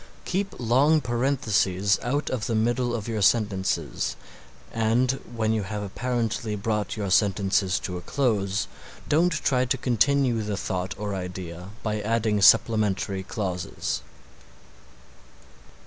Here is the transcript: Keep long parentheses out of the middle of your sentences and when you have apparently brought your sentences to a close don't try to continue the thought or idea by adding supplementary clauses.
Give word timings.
Keep 0.25 0.55
long 0.57 0.99
parentheses 0.99 1.99
out 2.01 2.31
of 2.31 2.47
the 2.47 2.55
middle 2.55 2.95
of 2.95 3.07
your 3.07 3.21
sentences 3.21 4.15
and 4.71 5.11
when 5.35 5.53
you 5.53 5.61
have 5.61 5.83
apparently 5.83 6.55
brought 6.55 6.97
your 6.97 7.11
sentences 7.11 7.77
to 7.77 7.97
a 7.97 8.01
close 8.01 8.67
don't 9.07 9.31
try 9.31 9.63
to 9.65 9.77
continue 9.77 10.41
the 10.41 10.57
thought 10.57 10.95
or 10.97 11.13
idea 11.13 11.69
by 11.83 12.01
adding 12.01 12.41
supplementary 12.41 13.21
clauses. 13.21 14.01